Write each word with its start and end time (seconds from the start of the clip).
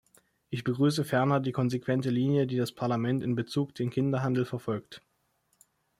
Ich 0.49 0.63
begrüße 0.63 1.05
ferner 1.05 1.39
die 1.39 1.51
konsequente 1.51 2.09
Linie, 2.09 2.47
die 2.47 2.57
das 2.57 2.71
Parlament 2.71 3.21
in 3.21 3.35
Bezug 3.35 3.75
den 3.75 3.91
Kinderhandel 3.91 4.45
verfolgt. 4.45 5.03